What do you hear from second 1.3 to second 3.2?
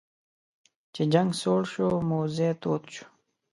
سوړ شو موذي تود شو.